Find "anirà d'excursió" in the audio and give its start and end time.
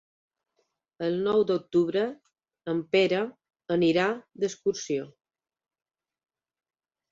3.77-5.09